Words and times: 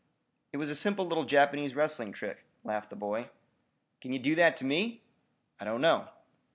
"It 0.51 0.57
was 0.57 0.71
a 0.71 0.75
simple 0.75 1.05
little 1.05 1.25
Japanese 1.25 1.75
wrestling 1.75 2.11
trick," 2.11 2.43
laughed 2.63 2.89
the 2.89 2.95
boy. 2.95 3.29
"Kin 3.99 4.11
ye 4.13 4.17
do 4.17 4.33
that 4.33 4.57
to 4.57 4.65
me?" 4.65 5.03
"I 5.59 5.63
don't 5.65 5.79
know." 5.79 6.07